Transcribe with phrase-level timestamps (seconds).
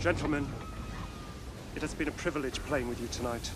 [0.00, 0.46] Gentlemen,
[1.74, 3.50] it has been a privilege playing with you tonight.